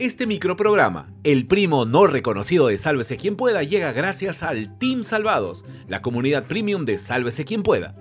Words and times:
Este 0.00 0.26
microprograma, 0.26 1.12
el 1.24 1.46
primo 1.46 1.84
no 1.84 2.06
reconocido 2.06 2.68
de 2.68 2.78
Sálvese 2.78 3.18
quien 3.18 3.36
pueda, 3.36 3.62
llega 3.64 3.92
gracias 3.92 4.42
al 4.42 4.78
Team 4.78 5.04
Salvados, 5.04 5.62
la 5.88 6.00
comunidad 6.00 6.46
premium 6.46 6.86
de 6.86 6.96
Sálvese 6.96 7.44
quien 7.44 7.62
pueda. 7.62 7.94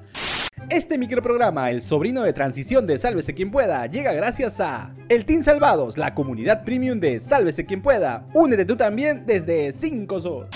Este 0.69 0.97
microprograma, 0.97 1.71
el 1.71 1.81
sobrino 1.81 2.23
de 2.23 2.31
transición 2.31 2.87
de 2.87 2.97
Sálvese 2.97 3.33
quien 3.33 3.51
pueda, 3.51 3.85
llega 3.87 4.13
gracias 4.13 4.61
a 4.61 4.95
el 5.09 5.25
Team 5.25 5.43
Salvados, 5.43 5.97
la 5.97 6.15
comunidad 6.15 6.63
premium 6.63 7.01
de 7.01 7.19
Sálvese 7.19 7.65
quien 7.65 7.81
pueda. 7.81 8.25
Únete 8.33 8.63
tú 8.63 8.77
también 8.77 9.25
desde 9.25 9.73
5 9.73 10.21
SOS. 10.21 10.47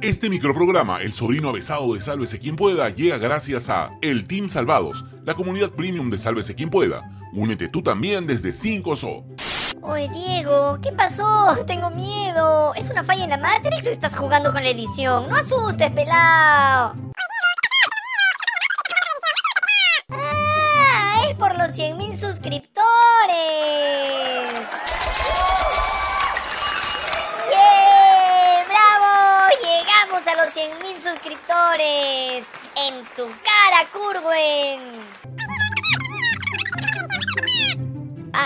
Este 0.00 0.30
microprograma, 0.30 1.02
El 1.02 1.12
sobrino 1.12 1.48
avesado 1.48 1.92
de 1.94 2.02
Sálvese 2.02 2.38
quien 2.38 2.54
pueda, 2.54 2.88
llega 2.90 3.18
gracias 3.18 3.68
a 3.68 3.90
El 4.00 4.26
Team 4.28 4.48
Salvados, 4.48 5.04
la 5.24 5.34
comunidad 5.34 5.70
premium 5.70 6.08
de 6.08 6.18
Sálvese 6.18 6.54
quien 6.54 6.70
pueda. 6.70 7.02
Únete 7.32 7.66
tú 7.66 7.82
también 7.82 8.28
desde 8.28 8.52
5 8.52 8.94
SO. 8.94 9.24
Oye, 9.86 10.08
Diego, 10.08 10.78
¿qué 10.82 10.92
pasó? 10.92 11.54
Tengo 11.66 11.90
miedo. 11.90 12.72
¿Es 12.74 12.88
una 12.88 13.04
falla 13.04 13.24
en 13.24 13.30
la 13.30 13.36
Matrix 13.36 13.86
o 13.86 13.90
estás 13.90 14.16
jugando 14.16 14.50
con 14.50 14.64
la 14.64 14.70
edición? 14.70 15.28
No 15.28 15.36
asustes, 15.36 15.90
pelado. 15.90 16.94
Ah, 20.08 21.26
es 21.28 21.36
por 21.36 21.54
los 21.58 21.68
100.000 21.72 22.16
suscriptores. 22.16 22.74
¡Yeah! 27.50 28.64
¡Bravo! 28.66 29.50
Llegamos 29.62 30.26
a 30.26 30.34
los 30.42 30.56
100.000 30.56 30.98
suscriptores. 30.98 32.46
En 32.88 33.04
tu 33.14 33.26
cara, 33.42 33.86
Curwen. 33.92 35.33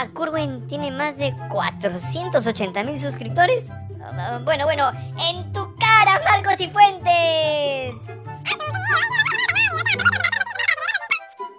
Ah, 0.01 0.07
Curwen 0.15 0.69
tiene 0.69 0.93
más 0.93 1.17
de 1.17 1.35
480 1.49 2.85
mil 2.85 3.01
suscriptores. 3.01 3.69
Ah, 4.01 4.39
Bueno, 4.45 4.65
bueno, 4.65 4.93
en 5.29 5.53
tu 5.53 5.75
cara, 5.75 6.21
Marcos 6.25 6.61
y 6.61 6.69
Fuentes. 6.69 7.97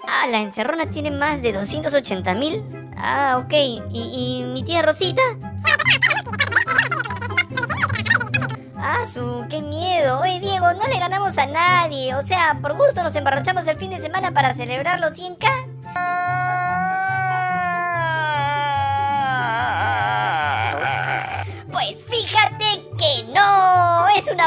Ah, 0.08 0.28
la 0.30 0.38
encerrona 0.38 0.86
tiene 0.86 1.12
más 1.12 1.42
de 1.42 1.52
280 1.52 2.34
mil. 2.36 2.64
Ah, 2.96 3.42
ok. 3.44 3.52
¿Y, 3.92 4.46
mi 4.48 4.64
tía 4.64 4.84
Rosita? 4.84 5.22
Ah, 8.78 9.06
su, 9.06 9.46
qué 9.50 9.62
miedo. 9.62 10.22
Oye, 10.22 10.40
Diego, 10.40 10.72
no 10.72 10.88
le 10.88 10.98
ganamos 10.98 11.38
a 11.38 11.46
nadie. 11.46 12.16
O 12.16 12.26
sea, 12.26 12.58
por 12.62 12.78
gusto 12.78 13.04
nos 13.04 13.14
emborrachamos 13.18 13.68
el 13.68 13.78
fin 13.78 13.92
de 13.92 14.00
semana 14.00 14.32
para 14.32 14.54
celebrar 14.54 15.02
los 15.02 15.12
100k. 15.12 15.79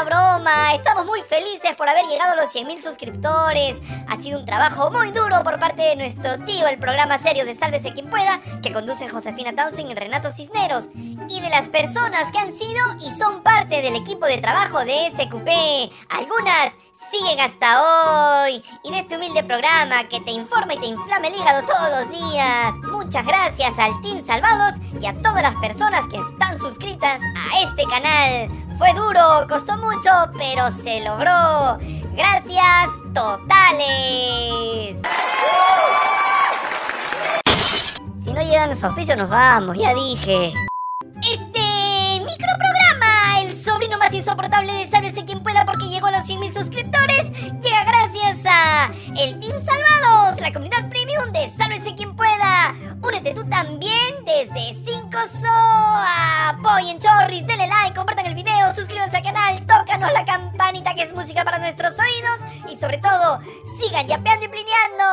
Broma. 0.03 0.73
Estamos 0.73 1.05
muy 1.05 1.21
felices 1.21 1.75
por 1.77 1.89
haber 1.89 2.05
llegado 2.05 2.33
a 2.33 2.35
los 2.35 2.53
100.000 2.53 2.81
suscriptores. 2.81 3.77
Ha 4.07 4.17
sido 4.21 4.39
un 4.39 4.45
trabajo 4.45 4.91
muy 4.91 5.11
duro 5.11 5.43
por 5.43 5.59
parte 5.59 5.81
de 5.81 5.95
nuestro 5.95 6.39
tío, 6.45 6.67
el 6.67 6.77
programa 6.77 7.17
serio 7.17 7.45
de 7.45 7.55
Sálvese 7.55 7.93
quien 7.93 8.09
pueda, 8.09 8.41
que 8.61 8.71
conducen 8.71 9.09
Josefina 9.09 9.53
Townsend 9.53 9.91
y 9.91 9.95
Renato 9.95 10.31
Cisneros, 10.31 10.89
y 10.95 11.39
de 11.39 11.49
las 11.49 11.69
personas 11.69 12.31
que 12.31 12.39
han 12.39 12.53
sido 12.53 12.81
y 13.01 13.11
son 13.17 13.43
parte 13.43 13.81
del 13.81 13.95
equipo 13.95 14.25
de 14.25 14.37
trabajo 14.37 14.79
de 14.79 15.11
SQP. 15.11 15.91
Algunas 16.09 16.73
siguen 17.11 17.39
hasta 17.39 18.43
hoy 18.43 18.63
y 18.83 18.91
de 18.91 18.99
este 18.99 19.17
humilde 19.17 19.43
programa 19.43 20.07
que 20.07 20.19
te 20.21 20.31
informa 20.31 20.73
y 20.73 20.79
te 20.79 20.87
inflama 20.87 21.27
el 21.27 21.35
hígado 21.35 21.65
todos 21.65 21.89
los 21.91 22.09
días. 22.09 22.73
Muchas 22.91 23.25
gracias 23.25 23.77
al 23.77 24.01
Team 24.01 24.25
Salvados 24.25 24.75
y 24.99 25.05
a 25.05 25.13
todas 25.21 25.43
las 25.43 25.55
personas 25.57 26.07
que 26.07 26.17
están 26.17 26.57
suscritas 26.57 27.21
a 27.21 27.61
este 27.61 27.83
canal. 27.85 28.62
Fue 28.83 28.93
duro, 28.95 29.47
costó 29.47 29.77
mucho, 29.77 30.09
pero 30.37 30.69
se 30.69 30.99
logró. 30.99 31.79
Gracias 32.17 32.89
totales. 33.13 34.97
Si 38.21 38.33
no 38.33 38.41
llegan 38.41 38.67
los 38.67 38.83
auspicios 38.83 39.17
nos 39.17 39.29
vamos, 39.29 39.77
ya 39.77 39.93
dije. 39.93 40.51
Este 41.21 41.61
microprograma, 42.19 43.39
el 43.43 43.55
sobrino 43.55 43.97
más 43.97 44.13
insoportable 44.13 44.73
de 44.73 44.89
Sálvese 44.89 45.23
quien 45.23 45.41
pueda 45.41 45.63
porque 45.63 45.85
llegó 45.85 46.07
a 46.07 46.11
los 46.11 46.23
100.000 46.23 46.51
suscriptores, 46.51 47.31
llega 47.61 47.85
gracias 47.85 48.45
a 48.45 48.91
el 49.17 49.39
Team 49.39 49.63
Salvados, 49.63 50.41
la 50.41 50.51
comunidad 50.51 50.89
premium 50.89 51.31
de 51.31 51.49
Sálvese 51.57 51.95
quien 51.95 52.17
pueda. 52.17 52.73
Únete 53.01 53.33
tú 53.33 53.45
también 53.49 54.25
desde 54.25 54.75
5SO. 54.75 56.03
Apoyen 56.49 56.99
Chorris, 56.99 57.45
denle 57.47 57.67
like, 57.67 57.99
suscríbanse 58.73 59.17
al 59.17 59.23
canal, 59.23 59.65
tócanos 59.65 60.11
la 60.13 60.25
campanita 60.25 60.93
que 60.95 61.03
es 61.03 61.13
música 61.13 61.43
para 61.43 61.59
nuestros 61.59 61.97
oídos 61.99 62.41
y 62.71 62.75
sobre 62.77 62.97
todo 62.97 63.39
sigan 63.79 64.07
yapeando 64.07 64.45
y 64.45 64.49
plineando 64.49 65.03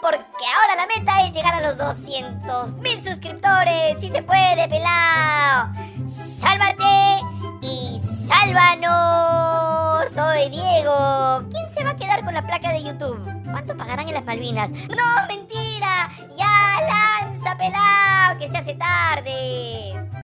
porque 0.00 0.44
ahora 0.56 0.76
la 0.76 0.86
meta 0.86 1.22
es 1.22 1.32
llegar 1.32 1.54
a 1.54 1.60
los 1.60 1.76
200.000 1.78 3.02
suscriptores. 3.02 3.96
Si 4.00 4.10
se 4.10 4.22
puede, 4.22 4.68
pelao. 4.68 5.68
Sálvate 6.06 7.20
y 7.62 8.00
sálvanos. 8.26 10.10
Soy 10.10 10.48
Diego. 10.50 11.44
¿Quién 11.50 11.74
se 11.74 11.84
va 11.84 11.90
a 11.90 11.96
quedar 11.96 12.24
con 12.24 12.34
la 12.34 12.46
placa 12.46 12.72
de 12.72 12.82
YouTube? 12.82 13.20
¿Cuánto 13.50 13.76
pagarán 13.76 14.08
en 14.08 14.14
las 14.14 14.24
Malvinas? 14.24 14.70
No, 14.70 15.26
mentira. 15.28 16.10
Ya 16.36 16.80
lanza, 16.88 17.56
pelao, 17.56 18.38
que 18.38 18.50
se 18.50 18.58
hace 18.58 18.74
tarde. 18.74 20.21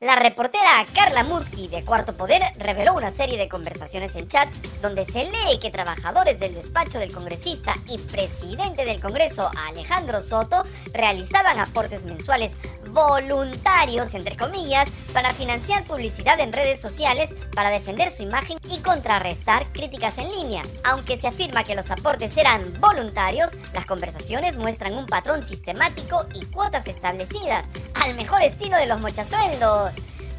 La 0.00 0.14
reportera 0.14 0.84
Carla 0.92 1.24
Musky 1.24 1.68
de 1.68 1.82
Cuarto 1.82 2.14
Poder 2.18 2.42
reveló 2.58 2.92
una 2.92 3.12
serie 3.12 3.38
de 3.38 3.48
conversaciones 3.48 4.14
en 4.14 4.28
chats 4.28 4.54
donde 4.82 5.06
se 5.06 5.24
lee 5.24 5.58
que 5.58 5.70
trabajadores 5.70 6.38
del 6.38 6.52
despacho 6.52 6.98
del 6.98 7.10
congresista 7.10 7.74
y 7.88 7.96
presidente 7.96 8.84
del 8.84 9.00
Congreso 9.00 9.50
Alejandro 9.68 10.20
Soto 10.20 10.64
realizaban 10.92 11.58
aportes 11.58 12.04
mensuales 12.04 12.52
voluntarios, 12.90 14.12
entre 14.14 14.36
comillas, 14.36 14.86
para 15.14 15.32
financiar 15.32 15.84
publicidad 15.84 16.38
en 16.40 16.52
redes 16.52 16.78
sociales 16.78 17.32
para 17.54 17.70
defender 17.70 18.10
su 18.10 18.22
imagen 18.22 18.58
y 18.70 18.80
contrarrestar 18.80 19.72
críticas 19.72 20.18
en 20.18 20.30
línea. 20.30 20.62
Aunque 20.84 21.18
se 21.18 21.28
afirma 21.28 21.64
que 21.64 21.74
los 21.74 21.90
aportes 21.90 22.36
eran 22.36 22.78
voluntarios, 22.80 23.50
las 23.72 23.86
conversaciones 23.86 24.58
muestran 24.58 24.92
un 24.92 25.06
patrón 25.06 25.42
sistemático 25.42 26.26
y 26.34 26.44
cuotas 26.44 26.86
establecidas, 26.86 27.64
al 28.06 28.14
mejor 28.14 28.42
estilo 28.42 28.76
de 28.76 28.86
los 28.86 29.00
mochasueldos. 29.00 29.90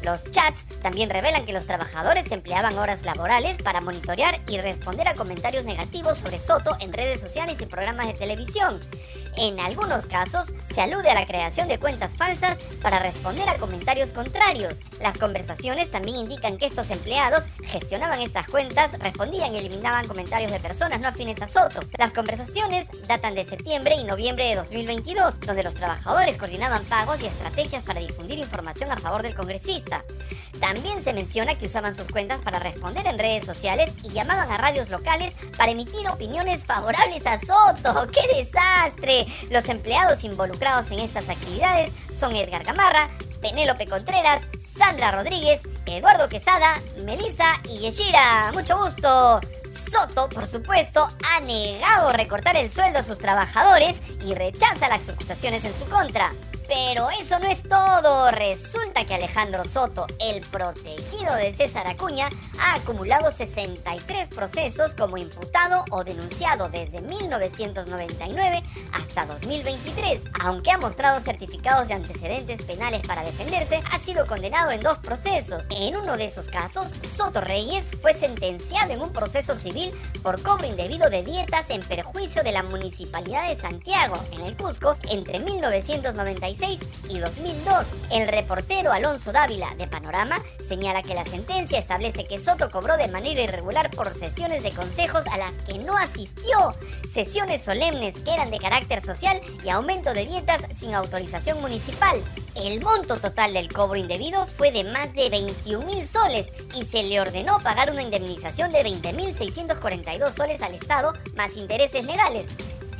Los 0.02 0.24
chats 0.30 0.64
también 0.80 1.10
revelan 1.10 1.44
que 1.44 1.52
los 1.52 1.66
trabajadores 1.66 2.30
empleaban 2.32 2.78
horas 2.78 3.02
laborales 3.02 3.58
para 3.62 3.82
monitorear 3.82 4.40
y 4.48 4.58
responder 4.58 5.06
a 5.06 5.14
comentarios 5.14 5.64
negativos 5.64 6.18
sobre 6.18 6.40
Soto 6.40 6.76
en 6.80 6.92
redes 6.92 7.20
sociales 7.20 7.58
y 7.60 7.66
programas 7.66 8.06
de 8.06 8.14
televisión. 8.14 8.80
En 9.40 9.60
algunos 9.60 10.04
casos 10.06 10.52
se 10.74 10.80
alude 10.80 11.10
a 11.10 11.14
la 11.14 11.24
creación 11.24 11.68
de 11.68 11.78
cuentas 11.78 12.16
falsas 12.16 12.58
para 12.82 12.98
responder 12.98 13.48
a 13.48 13.54
comentarios 13.54 14.12
contrarios. 14.12 14.80
Las 15.00 15.16
conversaciones 15.16 15.92
también 15.92 16.16
indican 16.16 16.58
que 16.58 16.66
estos 16.66 16.90
empleados 16.90 17.44
gestionaban 17.62 18.20
estas 18.20 18.48
cuentas, 18.48 18.98
respondían 18.98 19.54
y 19.54 19.58
eliminaban 19.58 20.08
comentarios 20.08 20.50
de 20.50 20.58
personas 20.58 21.00
no 21.00 21.06
afines 21.06 21.40
a 21.40 21.46
Soto. 21.46 21.82
Las 21.98 22.12
conversaciones 22.12 22.88
datan 23.06 23.36
de 23.36 23.44
septiembre 23.44 23.94
y 23.94 24.02
noviembre 24.02 24.44
de 24.44 24.56
2022, 24.56 25.38
donde 25.38 25.62
los 25.62 25.76
trabajadores 25.76 26.36
coordinaban 26.36 26.82
pagos 26.86 27.22
y 27.22 27.26
estrategias 27.26 27.84
para 27.84 28.00
difundir 28.00 28.40
información 28.40 28.90
a 28.90 28.96
favor 28.96 29.22
del 29.22 29.36
congresista. 29.36 30.04
También 30.58 31.04
se 31.04 31.12
menciona 31.12 31.56
que 31.56 31.66
usaban 31.66 31.94
sus 31.94 32.08
cuentas 32.08 32.40
para 32.40 32.58
responder 32.58 33.06
en 33.06 33.20
redes 33.20 33.46
sociales 33.46 33.92
y 34.02 34.08
llamaban 34.08 34.50
a 34.50 34.56
radios 34.56 34.90
locales 34.90 35.34
para 35.56 35.70
emitir 35.70 36.08
opiniones 36.08 36.64
favorables 36.64 37.24
a 37.24 37.38
Soto. 37.38 38.08
¡Qué 38.10 38.42
desastre! 38.42 39.27
Los 39.50 39.68
empleados 39.68 40.24
involucrados 40.24 40.90
en 40.90 41.00
estas 41.00 41.28
actividades 41.28 41.92
son 42.12 42.34
Edgar 42.34 42.64
Gamarra, 42.64 43.10
Penélope 43.40 43.86
Contreras, 43.86 44.42
Sandra 44.60 45.12
Rodríguez, 45.12 45.60
Eduardo 45.86 46.28
Quesada, 46.28 46.80
Melissa 47.04 47.52
y 47.64 47.78
Yeshira. 47.78 48.50
Mucho 48.52 48.76
gusto. 48.76 49.40
Soto, 49.70 50.28
por 50.28 50.46
supuesto, 50.46 51.08
ha 51.30 51.40
negado 51.40 52.12
recortar 52.12 52.56
el 52.56 52.70
sueldo 52.70 52.98
a 52.98 53.02
sus 53.02 53.18
trabajadores 53.18 53.96
y 54.24 54.34
rechaza 54.34 54.88
las 54.88 55.08
acusaciones 55.08 55.64
en 55.64 55.74
su 55.78 55.84
contra. 55.88 56.32
Pero 56.68 57.08
eso 57.18 57.38
no 57.38 57.46
es 57.46 57.62
todo. 57.62 58.30
Resulta 58.30 59.06
que 59.06 59.14
Alejandro 59.14 59.64
Soto, 59.64 60.06
el 60.20 60.40
protegido 60.42 61.34
de 61.34 61.54
César 61.54 61.86
Acuña, 61.86 62.28
ha 62.60 62.74
acumulado 62.74 63.32
63 63.32 64.28
procesos 64.28 64.94
como 64.94 65.16
imputado 65.16 65.84
o 65.90 66.04
denunciado 66.04 66.68
desde 66.68 67.00
1999 67.00 68.62
hasta 68.92 69.24
2023. 69.24 70.22
Aunque 70.44 70.70
ha 70.70 70.78
mostrado 70.78 71.20
certificados 71.20 71.88
de 71.88 71.94
antecedentes 71.94 72.62
penales 72.62 73.00
para 73.00 73.22
defenderse, 73.22 73.82
ha 73.90 73.98
sido 73.98 74.26
condenado 74.26 74.70
en 74.70 74.80
dos 74.80 74.98
procesos. 74.98 75.66
En 75.70 75.96
uno 75.96 76.18
de 76.18 76.26
esos 76.26 76.48
casos, 76.48 76.92
Soto 77.02 77.40
Reyes 77.40 77.96
fue 78.02 78.12
sentenciado 78.12 78.92
en 78.92 79.00
un 79.00 79.12
proceso 79.12 79.54
civil 79.54 79.92
por 80.22 80.42
cobro 80.42 80.66
indebido 80.66 81.08
de 81.08 81.22
dietas 81.22 81.70
en 81.70 81.80
perjuicio 81.80 82.42
de 82.42 82.52
la 82.52 82.62
Municipalidad 82.62 83.48
de 83.48 83.56
Santiago, 83.56 84.22
en 84.32 84.42
el 84.42 84.56
Cusco, 84.56 84.96
entre 85.10 85.38
1996 86.58 86.80
y 87.10 87.18
2002. 87.18 87.68
años. 87.68 87.94
El 88.10 88.28
reportero 88.28 88.92
Alonso 88.92 89.32
Dávila 89.32 89.74
de 89.76 89.86
Panorama 89.86 90.42
señala 90.66 91.02
que 91.02 91.14
la 91.14 91.24
sentencia 91.24 91.78
establece 91.78 92.24
que 92.24 92.40
Soto 92.40 92.70
cobró 92.70 92.96
de 92.96 93.08
manera 93.08 93.42
irregular 93.42 93.90
por 93.90 94.12
sesiones 94.14 94.62
de 94.62 94.72
consejos 94.72 95.26
a 95.26 95.38
las 95.38 95.54
que 95.64 95.78
no 95.78 95.96
asistió, 95.96 96.74
sesiones 97.12 97.62
solemnes 97.62 98.14
que 98.20 98.32
eran 98.32 98.50
de 98.50 98.58
carácter 98.58 99.02
social 99.02 99.40
y 99.64 99.68
aumento 99.68 100.14
de 100.14 100.26
dietas 100.26 100.62
sin 100.76 100.94
autorización 100.94 101.60
municipal. 101.60 102.20
El 102.54 102.80
monto 102.80 103.18
total 103.18 103.52
del 103.52 103.72
cobro 103.72 103.96
indebido 103.96 104.46
fue 104.46 104.72
de 104.72 104.84
más 104.84 105.12
de 105.14 105.30
21 105.30 105.86
mil 105.86 106.06
soles 106.06 106.48
y 106.74 106.84
se 106.84 107.02
le 107.04 107.20
ordenó 107.20 107.58
pagar 107.60 107.90
una 107.90 108.02
indemnización 108.02 108.72
de 108.72 108.84
20.642 108.84 110.32
soles 110.32 110.62
al 110.62 110.74
Estado 110.74 111.12
más 111.36 111.56
intereses 111.56 112.04
legales. 112.04 112.46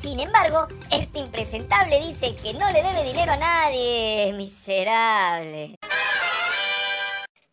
Sin 0.00 0.20
embargo, 0.20 0.68
este 0.92 1.18
impresentable 1.18 2.00
dice 2.00 2.36
que 2.36 2.54
no 2.54 2.70
le 2.70 2.82
debe 2.82 3.04
dinero 3.04 3.32
a 3.32 3.36
nadie. 3.36 4.32
Miserable. 4.36 5.77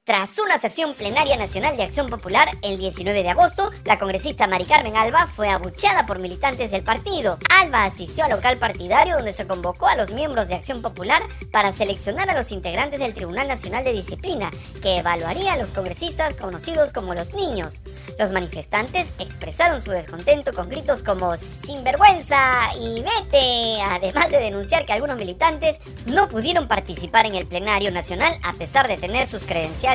Tras 0.05 0.37
una 0.37 0.59
sesión 0.59 0.93
plenaria 0.93 1.35
nacional 1.35 1.77
de 1.77 1.83
Acción 1.83 2.11
Popular 2.11 2.47
el 2.61 2.77
19 2.77 3.23
de 3.23 3.29
agosto, 3.31 3.71
la 3.85 3.97
congresista 3.97 4.45
Mari 4.45 4.65
Carmen 4.65 4.95
Alba 4.95 5.25
fue 5.25 5.49
abucheada 5.49 6.05
por 6.05 6.19
militantes 6.19 6.69
del 6.69 6.83
partido. 6.83 7.39
Alba 7.49 7.85
asistió 7.85 8.23
al 8.25 8.29
local 8.29 8.59
partidario 8.59 9.15
donde 9.15 9.33
se 9.33 9.47
convocó 9.47 9.87
a 9.87 9.95
los 9.95 10.13
miembros 10.13 10.47
de 10.47 10.53
Acción 10.53 10.83
Popular 10.83 11.23
para 11.51 11.71
seleccionar 11.71 12.29
a 12.29 12.35
los 12.35 12.51
integrantes 12.51 12.99
del 12.99 13.15
Tribunal 13.15 13.47
Nacional 13.47 13.83
de 13.83 13.93
Disciplina, 13.93 14.51
que 14.79 14.97
evaluaría 14.97 15.53
a 15.53 15.57
los 15.57 15.69
congresistas 15.69 16.35
conocidos 16.35 16.93
como 16.93 17.15
los 17.15 17.33
niños. 17.33 17.81
Los 18.19 18.31
manifestantes 18.31 19.07
expresaron 19.17 19.81
su 19.81 19.89
descontento 19.89 20.53
con 20.53 20.69
gritos 20.69 21.01
como 21.01 21.35
sinvergüenza 21.35 22.39
y 22.79 23.01
vete, 23.01 23.81
además 23.89 24.29
de 24.29 24.37
denunciar 24.37 24.85
que 24.85 24.93
algunos 24.93 25.17
militantes 25.17 25.79
no 26.05 26.29
pudieron 26.29 26.67
participar 26.67 27.25
en 27.25 27.33
el 27.33 27.47
plenario 27.47 27.89
nacional 27.89 28.35
a 28.43 28.53
pesar 28.53 28.87
de 28.87 28.97
tener 28.97 29.27
sus 29.27 29.45
credenciales 29.45 29.94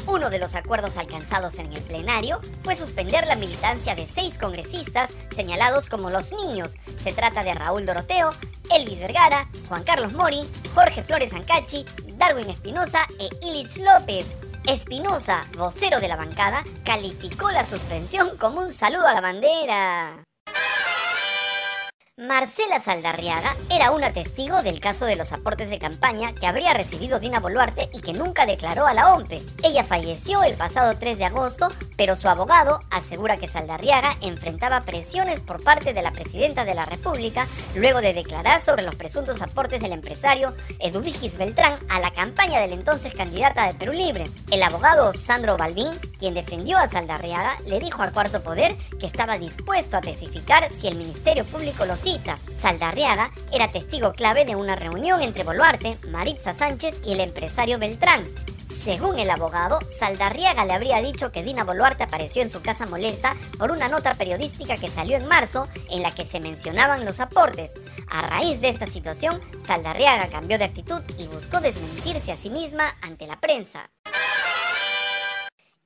Uno 0.11 0.29
de 0.29 0.39
los 0.39 0.55
acuerdos 0.55 0.97
alcanzados 0.97 1.57
en 1.57 1.71
el 1.71 1.81
plenario 1.83 2.41
fue 2.63 2.75
suspender 2.75 3.25
la 3.27 3.37
militancia 3.37 3.95
de 3.95 4.05
seis 4.05 4.37
congresistas 4.37 5.13
señalados 5.33 5.87
como 5.87 6.09
los 6.09 6.33
niños. 6.33 6.75
Se 7.01 7.13
trata 7.13 7.45
de 7.45 7.53
Raúl 7.53 7.85
Doroteo, 7.85 8.31
Elvis 8.75 8.99
Vergara, 8.99 9.47
Juan 9.69 9.85
Carlos 9.85 10.11
Mori, 10.11 10.41
Jorge 10.75 11.01
Flores 11.01 11.31
Ancachi, 11.31 11.85
Darwin 12.17 12.49
Espinosa 12.49 13.03
e 13.21 13.29
Illich 13.47 13.77
López. 13.77 14.25
Espinosa, 14.67 15.45
vocero 15.57 16.01
de 16.01 16.09
la 16.09 16.17
bancada, 16.17 16.65
calificó 16.83 17.49
la 17.49 17.65
suspensión 17.65 18.37
como 18.37 18.59
un 18.59 18.73
saludo 18.73 19.07
a 19.07 19.13
la 19.13 19.21
bandera. 19.21 20.25
Marcela 22.17 22.77
Saldarriaga 22.77 23.55
era 23.71 23.91
una 23.91 24.11
testigo 24.11 24.61
del 24.61 24.81
caso 24.81 25.05
de 25.05 25.15
los 25.15 25.31
aportes 25.31 25.69
de 25.69 25.79
campaña 25.79 26.33
que 26.35 26.45
habría 26.45 26.73
recibido 26.73 27.19
Dina 27.19 27.39
Boluarte 27.39 27.89
y 27.93 28.01
que 28.01 28.11
nunca 28.11 28.45
declaró 28.45 28.85
a 28.85 28.93
la 28.93 29.13
OMPE. 29.13 29.41
Ella 29.63 29.85
falleció 29.85 30.43
el 30.43 30.55
pasado 30.55 30.97
3 30.99 31.17
de 31.17 31.25
agosto, 31.25 31.69
pero 31.95 32.17
su 32.17 32.27
abogado 32.27 32.81
asegura 32.91 33.37
que 33.37 33.47
Saldarriaga 33.47 34.17
enfrentaba 34.21 34.81
presiones 34.81 35.41
por 35.41 35.63
parte 35.63 35.93
de 35.93 36.01
la 36.01 36.11
presidenta 36.11 36.65
de 36.65 36.75
la 36.75 36.85
República 36.85 37.47
luego 37.75 38.01
de 38.01 38.13
declarar 38.13 38.59
sobre 38.59 38.83
los 38.83 38.95
presuntos 38.95 39.41
aportes 39.41 39.81
del 39.81 39.93
empresario 39.93 40.53
Eduvigis 40.79 41.37
Beltrán 41.37 41.79
a 41.89 42.01
la 42.01 42.11
campaña 42.11 42.59
del 42.59 42.73
entonces 42.73 43.15
candidata 43.15 43.67
de 43.67 43.73
Perú 43.73 43.93
Libre. 43.93 44.29
El 44.51 44.61
abogado 44.63 45.13
Sandro 45.13 45.55
Balbín, 45.55 45.91
quien 46.19 46.33
defendió 46.33 46.77
a 46.77 46.87
Saldarriaga, 46.87 47.57
le 47.65 47.79
dijo 47.79 48.03
al 48.03 48.11
Cuarto 48.11 48.43
Poder 48.43 48.77
que 48.99 49.07
estaba 49.07 49.37
dispuesto 49.37 49.95
a 49.95 50.01
testificar 50.01 50.69
si 50.73 50.87
el 50.87 50.97
Ministerio 50.97 51.45
Público 51.45 51.85
lo 52.03 52.37
Saldarriaga 52.57 53.31
era 53.53 53.69
testigo 53.69 54.11
clave 54.13 54.43
de 54.43 54.55
una 54.55 54.75
reunión 54.75 55.21
entre 55.21 55.43
Boluarte, 55.43 55.99
Maritza 56.09 56.53
Sánchez 56.53 56.99
y 57.05 57.13
el 57.13 57.19
empresario 57.19 57.77
Beltrán. 57.77 58.25
Según 58.69 59.19
el 59.19 59.29
abogado, 59.29 59.79
Saldarriaga 59.87 60.65
le 60.65 60.73
habría 60.73 61.01
dicho 61.01 61.31
que 61.31 61.43
Dina 61.43 61.63
Boluarte 61.63 62.03
apareció 62.03 62.41
en 62.41 62.49
su 62.49 62.63
casa 62.63 62.87
molesta 62.87 63.35
por 63.59 63.69
una 63.69 63.87
nota 63.87 64.15
periodística 64.15 64.77
que 64.77 64.87
salió 64.87 65.15
en 65.15 65.27
marzo 65.27 65.67
en 65.91 66.01
la 66.01 66.11
que 66.11 66.25
se 66.25 66.39
mencionaban 66.39 67.05
los 67.05 67.19
aportes. 67.19 67.73
A 68.07 68.23
raíz 68.23 68.59
de 68.61 68.69
esta 68.69 68.87
situación, 68.87 69.39
Saldarriaga 69.63 70.27
cambió 70.29 70.57
de 70.57 70.65
actitud 70.65 71.01
y 71.19 71.27
buscó 71.27 71.59
desmentirse 71.59 72.31
a 72.31 72.37
sí 72.37 72.49
misma 72.49 72.95
ante 73.01 73.27
la 73.27 73.39
prensa. 73.39 73.91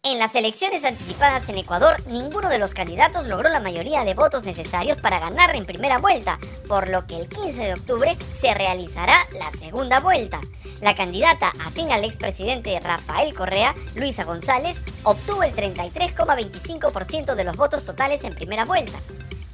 En 0.07 0.19
las 0.19 0.35
elecciones 0.35 0.83
anticipadas 0.83 1.49
en 1.49 1.57
Ecuador, 1.57 1.95
ninguno 2.05 2.47
de 2.47 2.59
los 2.59 2.75
candidatos 2.75 3.25
logró 3.25 3.49
la 3.49 3.59
mayoría 3.59 4.03
de 4.03 4.13
votos 4.13 4.43
necesarios 4.43 4.99
para 4.99 5.19
ganar 5.19 5.55
en 5.55 5.65
primera 5.65 5.97
vuelta, 5.97 6.37
por 6.67 6.89
lo 6.89 7.07
que 7.07 7.17
el 7.17 7.27
15 7.27 7.63
de 7.63 7.73
octubre 7.73 8.15
se 8.31 8.53
realizará 8.53 9.27
la 9.33 9.49
segunda 9.49 9.99
vuelta. 9.99 10.41
La 10.79 10.93
candidata 10.93 11.51
afín 11.65 11.91
al 11.91 12.03
expresidente 12.03 12.79
Rafael 12.79 13.33
Correa, 13.33 13.73
Luisa 13.95 14.25
González, 14.25 14.83
obtuvo 15.01 15.41
el 15.41 15.55
33,25% 15.55 17.33
de 17.33 17.43
los 17.43 17.55
votos 17.55 17.83
totales 17.83 18.23
en 18.23 18.35
primera 18.35 18.65
vuelta. 18.65 18.99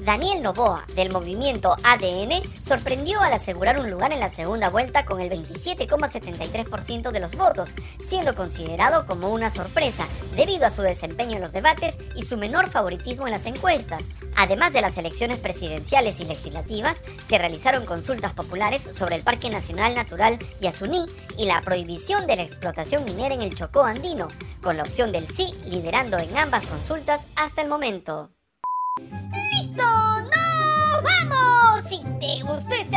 Daniel 0.01 0.42
Novoa, 0.42 0.83
del 0.95 1.12
movimiento 1.12 1.75
ADN, 1.83 2.42
sorprendió 2.59 3.21
al 3.21 3.33
asegurar 3.33 3.80
un 3.80 3.92
lugar 3.92 4.12
en 4.12 4.19
la 4.19 4.31
segunda 4.31 4.69
vuelta 4.71 5.06
con 5.06 5.21
el 5.21 5.30
27,73% 5.30 7.12
de 7.12 7.19
los 7.19 7.36
votos, 7.36 7.69
siendo 8.07 8.33
considerado 8.33 9.06
como 9.06 9.30
una 9.30 9.51
sorpresa 9.51 10.07
debido 10.36 10.65
a 10.65 10.71
su 10.71 10.81
desempeño 10.81 11.36
en 11.36 11.42
los 11.44 11.53
debates 11.53 12.00
y 12.15 12.24
su 12.24 12.39
menor 12.39 12.71
favoritismo 12.71 13.27
en 13.27 13.33
las 13.33 13.45
encuestas. 13.45 14.06
Además 14.36 14.74
de 14.74 14.81
las 14.81 14.98
elecciones 14.98 15.38
presidenciales 15.38 16.19
y 16.19 16.25
legislativas, 16.25 17.03
se 17.27 17.38
realizaron 17.38 17.86
consultas 17.86 18.33
populares 18.33 18.81
sobre 18.94 19.18
el 19.18 19.24
Parque 19.24 19.51
Nacional 19.51 19.94
Natural 19.94 20.39
Yasuní 20.59 21.06
y 21.38 21.45
la 21.45 21.62
prohibición 21.62 22.25
de 22.25 22.38
la 22.38 22.44
explotación 22.44 23.06
minera 23.06 23.36
en 23.36 23.44
el 23.44 23.53
Chocó 23.53 23.83
andino, 23.83 24.30
con 24.63 24.77
la 24.77 24.83
opción 24.83 25.12
del 25.12 25.27
sí 25.27 25.53
liderando 25.68 26.17
en 26.17 26.36
ambas 26.39 26.65
consultas 26.65 27.27
hasta 27.36 27.62
el 27.62 27.70
momento. 27.70 28.31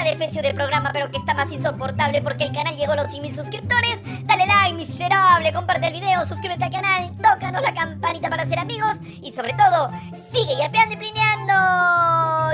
Gustó 0.04 0.24
este 0.24 0.24
adefesio 0.24 0.42
de 0.42 0.54
programa, 0.54 0.90
pero 0.92 1.10
que 1.10 1.16
está 1.18 1.34
más 1.34 1.50
insoportable 1.50 2.20
porque 2.22 2.44
el 2.44 2.52
canal 2.52 2.76
llegó 2.76 2.92
a 2.92 2.96
los 2.96 3.06
100.000 3.08 3.34
suscriptores, 3.34 4.00
dale 4.26 4.46
like, 4.46 4.74
miserable, 4.74 5.52
comparte 5.52 5.88
el 5.88 5.94
video, 5.94 6.26
suscríbete 6.26 6.64
al 6.64 6.72
canal, 6.72 7.10
tócanos 7.16 7.62
la 7.62 7.74
campanita 7.74 8.28
para 8.28 8.46
ser 8.46 8.58
amigos 8.58 8.98
y 9.22 9.32
sobre 9.32 9.54
todo, 9.54 9.90
sigue 10.32 10.56
yapeando 10.56 10.94
y 10.94 10.96
plineando. 10.98 11.52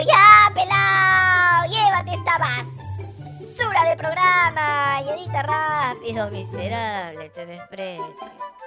¡Ya, 0.06 0.52
pelao! 0.54 1.66
¡Llévate 1.68 2.14
esta 2.14 2.38
basura 2.38 3.84
de 3.88 3.96
programa! 3.96 5.00
Y 5.04 5.20
edita 5.20 5.42
rápido, 5.42 6.30
miserable, 6.30 7.30
te 7.30 7.46
desprecio. 7.46 8.59